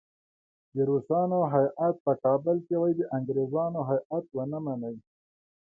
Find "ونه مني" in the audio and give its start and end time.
4.31-4.95